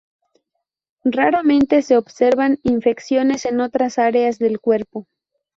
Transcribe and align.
Raramente 1.05 1.83
se 1.83 1.95
observan 1.95 2.57
infecciones 2.63 3.45
en 3.45 3.59
otras 3.61 3.99
áreas 3.99 4.39
del 4.39 4.59
cuerpo. 4.59 5.05